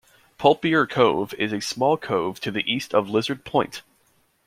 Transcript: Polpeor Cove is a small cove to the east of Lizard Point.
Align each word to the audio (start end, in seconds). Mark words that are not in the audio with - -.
Polpeor 0.39 0.89
Cove 0.89 1.31
is 1.35 1.53
a 1.53 1.61
small 1.61 1.95
cove 1.95 2.39
to 2.39 2.49
the 2.49 2.61
east 2.65 2.95
of 2.95 3.07
Lizard 3.07 3.45
Point. 3.45 3.83